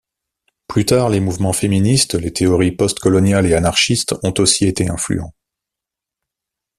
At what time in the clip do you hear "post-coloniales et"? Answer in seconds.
2.71-3.53